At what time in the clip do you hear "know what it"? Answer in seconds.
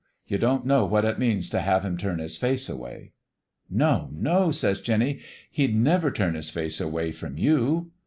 0.65-1.19